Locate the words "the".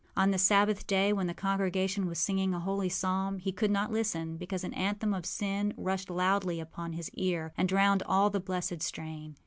0.31-0.39, 1.27-1.33, 8.31-8.39